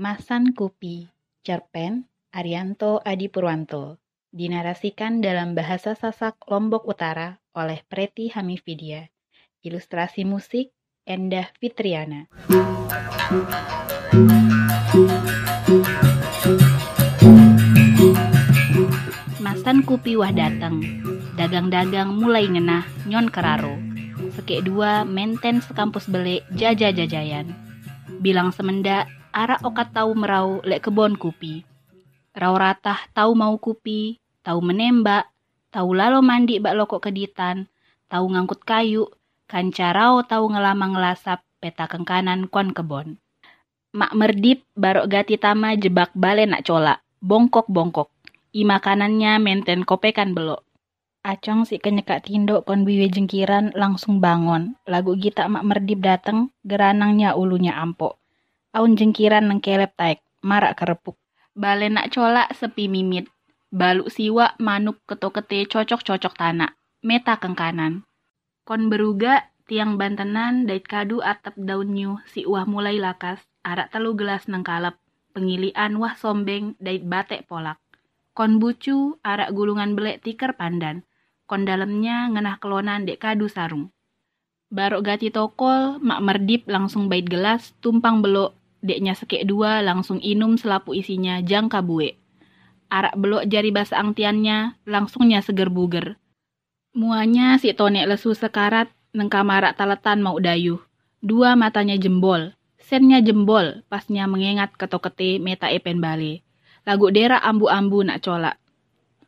[0.00, 1.12] Masan Kupi,
[1.44, 4.00] cerpen Arianto Adi Purwanto,
[4.32, 9.12] dinarasikan dalam bahasa Sasak Lombok Utara oleh Preti Hamifidia.
[9.60, 10.72] Ilustrasi musik
[11.04, 12.32] Endah Fitriana.
[19.36, 20.80] Masan Kupi wah dateng,
[21.36, 23.76] dagang-dagang mulai ngenah nyon keraro.
[24.32, 27.52] Sekek dua menten sekampus beli jaja-jajayan.
[28.24, 31.62] Bilang semenda arak okat tahu merau lek kebon kupi.
[32.34, 35.30] Rau ratah tahu mau kupi, tahu menembak,
[35.74, 37.66] tahu lalo mandi bak lokok keditan,
[38.06, 39.10] tahu ngangkut kayu,
[39.50, 43.18] kancarau tahu ngelama ngelasap peta kengkanan kon kebon.
[43.90, 48.10] Mak merdip barok gati tama jebak bale nak colak, bongkok-bongkok.
[48.54, 50.62] I makanannya menten kopekan belok.
[51.26, 54.78] Acong si kenyekak tindok kon biwe jengkiran langsung bangun.
[54.86, 58.19] Lagu gita mak merdip dateng, geranangnya ulunya ampok
[58.70, 61.18] aun jengkiran neng kelep taek, marak kerepuk.
[61.54, 63.26] Bale nak colak sepi mimit,
[63.74, 66.72] baluk siwa manuk ketokete cocok-cocok tanah,
[67.02, 68.06] meta kengkanan.
[68.62, 74.14] Kon beruga, tiang bantenan dait kadu atap daun nyu si uah mulai lakas, arak telu
[74.14, 74.94] gelas neng kalep,
[75.34, 77.82] pengilian wah sombeng dait batek polak.
[78.30, 81.02] Kon bucu, arak gulungan belek tiker pandan,
[81.50, 83.90] kon dalamnya ngenah kelonan dek kadu sarung.
[84.70, 90.56] Barok gati tokol, mak merdip langsung bait gelas, tumpang belok Deknya sekek dua langsung inum
[90.56, 92.16] selapu isinya jangka bue.
[92.90, 96.18] Arak belok jari basa angtiannya, langsungnya seger buger.
[96.90, 100.82] Muanya si tonek lesu sekarat, nengka marak taletan mau dayu.
[101.22, 106.42] Dua matanya jembol, sennya jembol, pasnya mengingat ketokete meta epen bale.
[106.82, 108.58] Lagu dera ambu-ambu nak colak.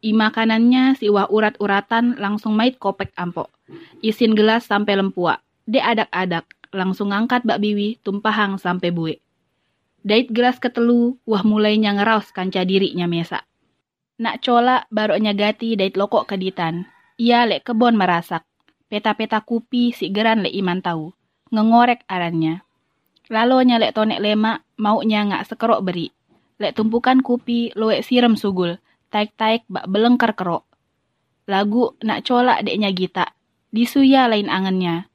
[0.03, 3.47] I makanannya si wah urat-uratan langsung mait kopek ampok.
[4.03, 5.39] Isin gelas sampai lempuak.
[5.63, 9.22] De adak-adak, langsung ngangkat bak biwi, tumpahang sampai buik.
[10.03, 13.47] Dait gelas ketelu, wah mulainya ngeraus kanca dirinya mesa.
[14.19, 16.91] Nak cola baroknya gati dait lokok keditan.
[17.23, 18.43] Ia lek kebon merasak.
[18.91, 21.15] Peta-peta kupi si geran lek iman tahu.
[21.55, 22.67] Ngengorek arannya.
[23.31, 26.11] Lalonya lek tonek lemak, maunya ngak sekerok beri.
[26.59, 28.83] Lek tumpukan kupi, loek sirem sugul.
[29.15, 30.67] Taik-taik bak belengker kerok.
[31.47, 33.39] Lagu nak colak deknya gita.
[33.71, 35.12] Disuya lain angennya.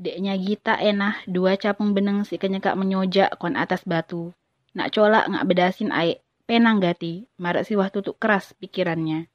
[0.00, 4.32] Deknya Gita enah dua capung beneng si kenyekak menyojak kon atas batu.
[4.72, 9.28] Nak colak ngak bedasin aek, penang gati, marak si wah tutuk keras pikirannya.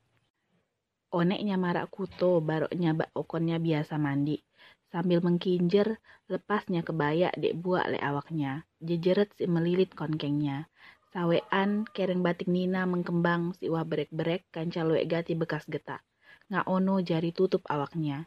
[1.14, 4.42] Oneknya marak kuto, baroknya bak okonnya biasa mandi.
[4.90, 6.02] Sambil mengkinjer,
[6.34, 8.66] lepasnya kebaya dek buak le awaknya.
[8.81, 10.66] Jejeret si melilit konkengnya.
[11.14, 16.02] Sawean, kereng batik Nina mengkembang si wah berek-berek kanca gati bekas getak.
[16.50, 18.25] Ngak ono jari tutup awaknya.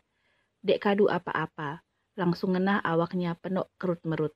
[0.62, 1.82] Dek kadu apa-apa,
[2.18, 4.34] langsung ngenah awaknya penuh kerut-merut.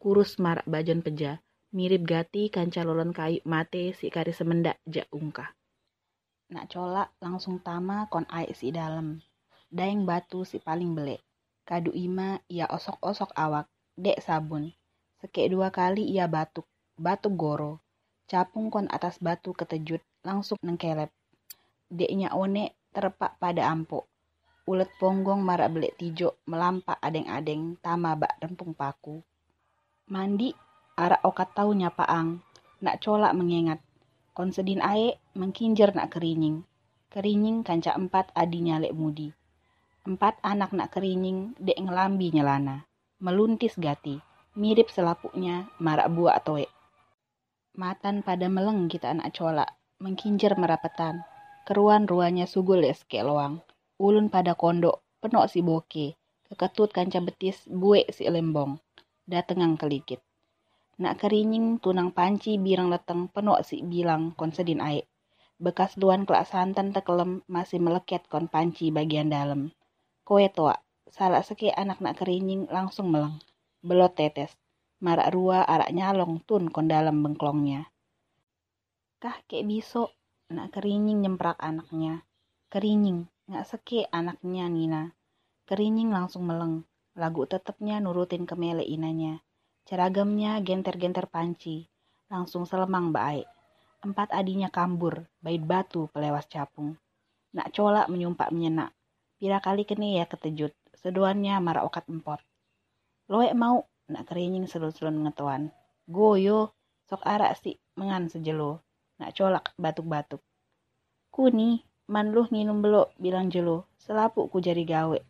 [0.00, 1.44] Kurus marak bajon peja,
[1.76, 5.52] mirip gati kanca lolon kayu mate si kari semendak jak ungkah.
[6.48, 9.20] Nak colak langsung tama kon aik si dalam.
[9.68, 11.20] Daeng batu si paling belek.
[11.68, 14.72] Kadu ima ia osok-osok awak, dek sabun.
[15.20, 16.64] Sekek dua kali ia batuk,
[16.96, 17.84] batuk goro.
[18.24, 21.12] Capung kon atas batu ketejut, langsung nengkelep.
[21.92, 24.08] Deknya one terpak pada ampuk
[24.68, 29.24] ulet ponggong marak belek tijo melampak adeng-adeng tama bak rempung paku.
[30.12, 30.52] Mandi
[30.92, 32.44] arak okat tau nyapaang,
[32.84, 33.80] nak colak mengingat.
[34.36, 36.68] Konsedin ae mengkinjer nak kerinying.
[37.08, 39.32] Kerinying kanca empat adinya lek mudi.
[40.04, 42.84] Empat anak nak kerinying dek ngelambi nyelana.
[43.24, 44.20] Meluntis gati,
[44.52, 46.68] mirip selapuknya marak buak toe.
[47.72, 51.24] Matan pada meleng kita anak colak, mengkinjer merapetan.
[51.64, 53.60] Keruan ruanya sugul ya loang
[53.98, 56.14] ulun pada kondok, penok si boke,
[56.48, 58.78] keketut kanca betis, buek si lembong,
[59.26, 60.22] datengang kelikit.
[60.98, 65.06] Nak kerinying tunang panci birang leteng penok si bilang kon sedin aek.
[65.58, 69.70] Bekas luan kelak santan tekelem masih meleket kon panci bagian dalam.
[70.26, 73.38] Kowe toa, salah seke anak nak kerinying langsung meleng.
[73.78, 74.54] Belot tetes,
[74.98, 77.86] marak rua arak nyalong tun kon dalam bengklongnya.
[79.22, 80.14] Kah kek biso,
[80.50, 82.26] nak kerinying nyemprak anaknya.
[82.70, 85.02] Kerinying, Nggak seke anaknya Nina.
[85.64, 86.84] Kerinying langsung meleng.
[87.16, 89.40] Lagu tetepnya nurutin ke mele inanya.
[89.88, 91.88] Ceragamnya genter-genter panci.
[92.28, 93.48] Langsung selemang baik.
[94.04, 97.00] Empat adinya kambur, bait batu pelewas capung.
[97.56, 98.92] Nak colak menyumpak menyenak.
[99.40, 100.76] Pira kali kene ya ketejut.
[100.92, 102.44] Seduannya marah okat empot.
[103.32, 103.80] Loek mau,
[104.12, 105.72] nak kerinying selun-selun ngetuan.
[106.04, 106.76] Goyo,
[107.08, 108.84] sok arak si mengan sejelo.
[109.16, 110.44] Nak colak batuk-batuk.
[111.32, 115.20] Kuni, man luh nginum belok bilang jelo selapuk ku jari gawe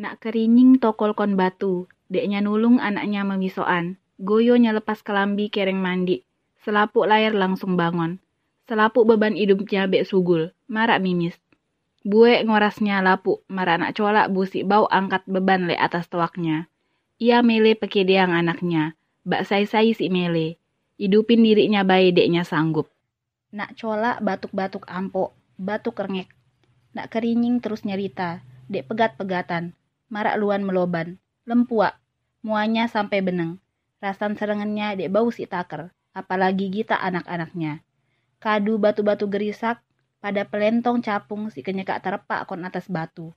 [0.00, 6.20] nak kerinying tokol kon batu deknya nulung anaknya memisoan Goyonya lepas kelambi kereng mandi.
[6.60, 8.20] Selapuk layar langsung bangun.
[8.68, 10.52] Selapuk beban hidupnya bek sugul.
[10.68, 11.40] Marak mimis.
[12.04, 13.40] Bue ngorasnya lapuk.
[13.48, 16.68] Marak anak colak busik bau angkat beban le atas toaknya.
[17.16, 18.92] Ia mele pekedeang anaknya.
[19.24, 20.60] Bak say-say si mele.
[21.00, 22.92] Hidupin dirinya bayi deknya sanggup.
[23.56, 25.32] Nak colak batuk-batuk ampok.
[25.60, 26.32] Batuk rengek.
[26.96, 28.40] Nak kerinying terus nyerita.
[28.72, 29.76] Dek pegat-pegatan.
[30.08, 31.20] Marak luan meloban.
[31.44, 32.00] Lempuak.
[32.40, 33.60] Muanya sampai beneng.
[34.00, 37.84] Rasan serengannya dek bau si taker, apalagi kita anak-anaknya.
[38.40, 39.84] Kadu batu-batu gerisak,
[40.24, 43.36] pada pelentong capung si kenyekak terpak kon atas batu.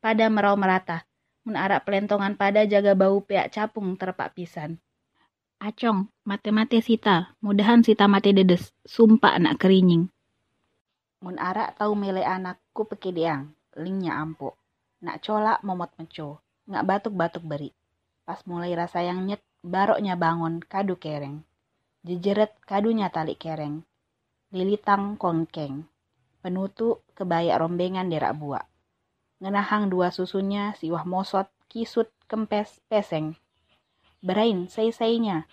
[0.00, 1.04] Pada merau merata,
[1.44, 4.80] mun arak pelentongan pada jaga bau peak capung terpak pisan.
[5.60, 10.08] Acong, mate-mate sita, mudahan sita mate dedes, sumpah anak kerinying.
[11.22, 14.58] Mun arak tau mele anakku peke deang, lingnya ampo.
[15.06, 17.70] Nak colak momot meco, ngak batuk-batuk beri.
[18.26, 21.46] Pas mulai rasa yang nyet, baroknya bangun kadu kereng.
[22.02, 23.86] Jejeret kadunya tali kereng.
[24.50, 25.86] Lilitang kongkeng.
[26.42, 28.66] Penutu kebayak rombengan derak buak.
[29.38, 33.38] Ngenahang dua susunya siwah mosot, kisut, kempes, peseng.
[34.18, 35.46] Berain say-saynya.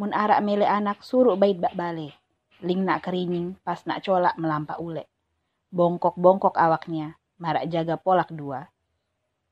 [0.00, 2.16] Mun arak mele anak suruh bait bak bale.
[2.64, 5.09] Ling nak kerining pas nak colak melampak ule.
[5.70, 7.14] Bongkok-bongkok awaknya.
[7.38, 8.74] Marak jaga polak dua.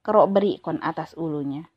[0.02, 1.70] Kerok beri kon atas ulunya.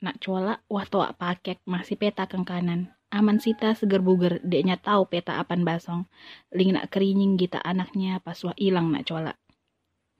[0.00, 2.96] Nak colak wah toa pakek masih peta keng kanan.
[3.12, 6.08] Aman sita seger buger deknya tahu peta apan basong.
[6.56, 9.36] Ling nak kerinying gita anaknya pas wah ilang nak colak.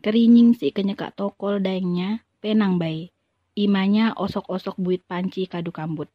[0.04, 3.08] Kerinying si kenyekak tokol daengnya penang bayi.
[3.56, 6.12] Imanya osok-osok buit panci kadu kambut.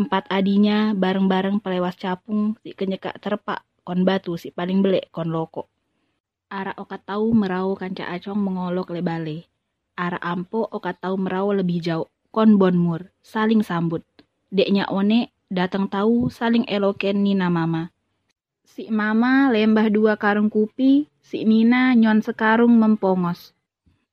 [0.00, 5.68] Empat adinya bareng-bareng pelewas capung si kenyekak terpak kon batu si paling belek kon loko.
[6.54, 9.50] Ara okat tahu merau kanca acong mengolok lebale.
[9.98, 14.06] Ara ampo okat tahu merau lebih jauh kon bonmur, saling sambut.
[14.54, 17.90] Deknya one datang tahu saling eloken Nina mama.
[18.62, 23.50] Si mama lembah dua karung kupi, si Nina nyon sekarung mempongos.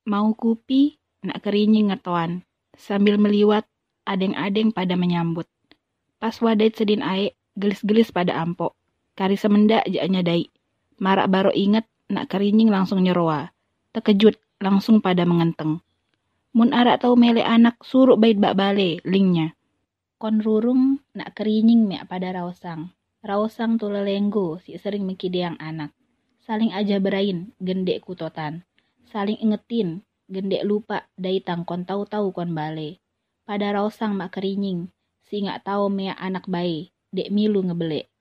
[0.09, 2.41] Mau kupi, nak kerinying ngetoan.
[2.73, 3.69] Sambil meliwat,
[4.09, 5.45] adeng-adeng pada menyambut.
[6.17, 8.73] Pas wadait sedin ae, gelis-gelis pada ampo.
[9.13, 10.49] Kari semenda jaknya dai.
[10.97, 13.55] Marak baru inget, nak kerinying langsung nyeroa.
[13.95, 15.81] Terkejut, langsung pada mengenteng.
[16.51, 19.55] Mun arak tau mele anak suruh bait bak bale lingnya.
[20.19, 22.93] Kon rurung nak kerinying mek pada rausang.
[23.23, 25.95] Rausang tu lelenggo si sering mekideang anak.
[26.43, 28.67] Saling aja berain gendek kutotan.
[29.07, 32.99] Saling ingetin gendek lupa dai kon tahu-tahu kon bale.
[33.47, 34.91] Pada rausang mak kerinying
[35.25, 38.11] si nggak tahu mea anak bayi dek milu ngebele.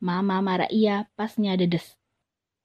[0.00, 2.00] Mama marah iya pasnya dedes.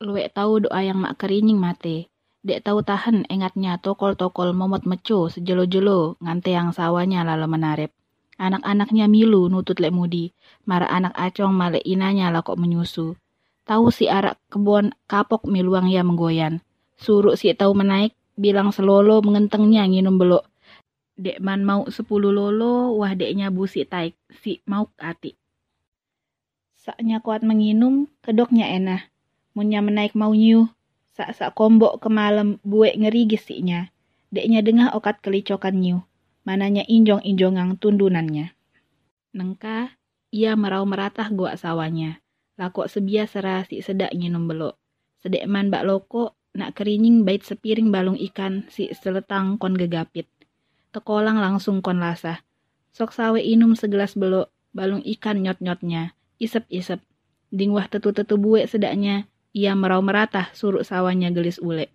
[0.02, 2.10] Luwek tahu doa yang mak kerinying mate
[2.42, 7.94] Dek tahu tahan engatnya tokol-tokol momot meco sejelo-jelo ngante yang sawanya lalu menarep.
[8.42, 10.34] Anak-anaknya milu nutut lek mudi,
[10.66, 13.14] mara anak acong malek inanya lah menyusu.
[13.70, 16.66] Tahu si arak kebon kapok miluang ya menggoyan.
[16.98, 20.50] Suruh si tahu menaik, bilang selolo mengentengnya nginum belok.
[21.22, 25.38] Dek man mau sepuluh lolo, wah deknya busi taik, si mau ati.
[26.74, 29.11] Saknya kuat menginum, kedoknya enah.
[29.52, 30.72] Munya menaik mau nyuh,
[31.12, 33.92] Sak-sak kombok ke malam buek ngeri gisinya.
[34.32, 35.98] Deknya dengah okat kelicokan nyu.
[36.48, 38.56] Mananya injong-injongang tundunannya.
[39.36, 40.00] Nengka,
[40.32, 42.24] ia merau meratah gua sawanya.
[42.56, 44.80] Lakok sebiasa si sedak nginum belok.
[45.20, 50.32] Sedekman bak loko, nak kerinying bait sepiring balung ikan si seletang kon gegapit.
[50.96, 52.40] Tekolang langsung kon lasah.
[52.96, 56.16] Sok sawe inum segelas belok, balung ikan nyot-nyotnya.
[56.40, 57.04] Isep-isep.
[57.52, 61.92] Dingwah tetu-tetu buek sedaknya, ia merau meratah suruk sawahnya gelis ule.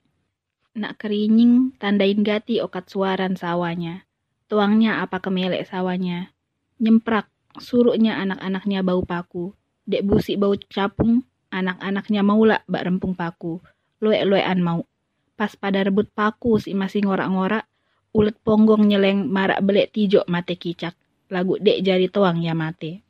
[0.77, 4.05] Nak kerinying tandain gati okat suaran sawahnya.
[4.47, 6.37] Tuangnya apa kemelek sawahnya.
[6.77, 9.57] Nyemprak suruknya anak-anaknya bau paku.
[9.89, 13.65] Dek busi bau capung, anak-anaknya maula bak rempung paku.
[14.05, 14.85] Lue-luean mau.
[15.33, 17.65] Pas pada rebut paku si masih ngorak-ngorak,
[18.13, 20.93] ulet ponggong nyeleng marak belek tijok mate kicak.
[21.33, 23.06] Lagu dek jari tuang ya mate.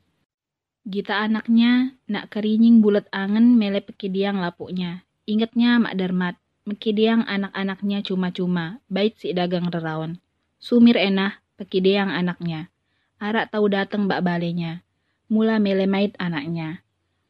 [0.87, 5.03] Gita anaknya, nak kerinying bulat angen mele pekidiang lapuknya.
[5.27, 10.23] Ingetnya Mak Darmat, mekidiang anak-anaknya cuma-cuma, bait si dagang rerawan.
[10.63, 12.71] Sumir enah, pekidiang anaknya.
[13.19, 14.87] Arak tahu dateng bak balenya.
[15.27, 16.79] Mula mele mait anaknya.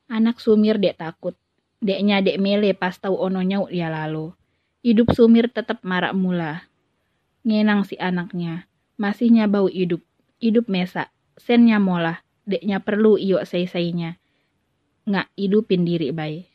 [0.06, 1.34] Anak sumir dek takut.
[1.82, 4.38] Deknya dek mele pas tahu ono nyaut dia lalu.
[4.86, 6.70] Hidup sumir tetap marak mula.
[7.42, 8.70] Ngenang si anaknya.
[9.02, 10.06] Masihnya bau hidup.
[10.38, 11.10] Hidup mesak.
[11.42, 14.16] Sennya molah deknya perlu iyo say-saynya.
[15.04, 16.48] Nggak hidupin diri bay.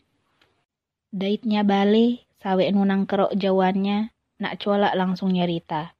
[1.13, 4.09] Daitnya bale, sawe nunang kerok jawannya,
[4.41, 5.93] nak colak langsung nyerita.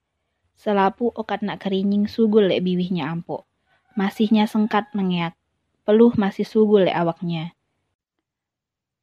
[0.57, 3.45] Selapu okat nak kerinying sugul lek biwihnya ampo.
[3.93, 5.37] Masihnya sengkat mengeak.
[5.85, 7.53] Peluh masih sugul le awaknya.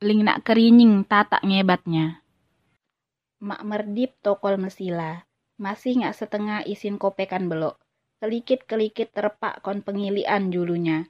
[0.01, 2.23] Ling nak kerinying tatak ngebatnya.
[3.43, 5.27] Mak merdip tokol mesila.
[5.59, 7.77] Masih nggak setengah isin kopekan belok.
[8.19, 11.07] Kelikit-kelikit terpak kon pengilian julunya.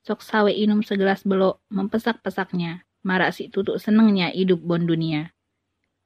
[0.00, 2.88] Sok sawe inum segelas belok, mempesak-pesaknya.
[3.04, 5.36] Marak si tutuk senengnya hidup bon dunia.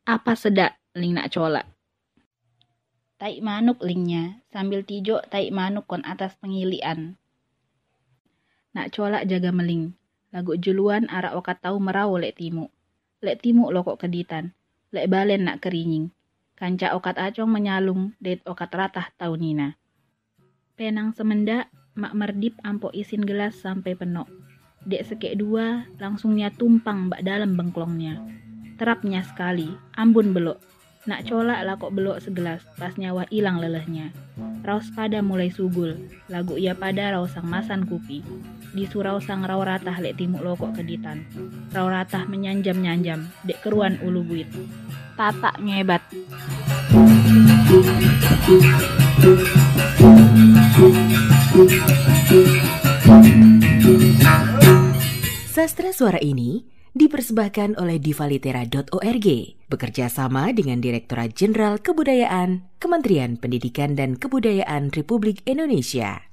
[0.05, 1.71] Apa sedak, ling nak colak.
[3.21, 7.15] Tai manuk lingnya, sambil tijo tai manuk kon atas pengilian.
[8.75, 9.95] Nak colak jaga meling,
[10.35, 12.69] lagu juluan arak wakat tau merau lek timu.
[13.23, 14.57] Lek timu lo kok keditan,
[14.91, 16.11] lek balen nak kerinying.
[16.59, 19.80] Kanca okat acong menyalung, det okat ratah tau nina.
[20.81, 24.25] Penang semenda, mak merdip ampo isin gelas sampai penuh.
[24.89, 28.17] Dek sekek dua, langsungnya tumpang bak dalam bengklongnya.
[28.81, 29.69] Terapnya sekali,
[30.01, 30.57] ambun belok.
[31.05, 34.09] Nak colak lah kok belok segelas, pas nyawa hilang lelehnya.
[34.65, 36.01] Raus pada mulai sugul,
[36.33, 38.25] lagu ia pada rausang masan kupi.
[38.73, 41.29] Di surau sang rau ratah lek timuk lokok keditan.
[41.77, 44.49] Rau ratah menyanjam-nyanjam, dek keruan ulu buit.
[45.13, 46.01] Tatak ngebat.
[55.51, 56.63] Sastra suara ini
[56.95, 59.27] dipersembahkan oleh divalitera.org
[59.67, 66.30] bekerja sama dengan Direktorat Jenderal Kebudayaan Kementerian Pendidikan dan Kebudayaan Republik Indonesia.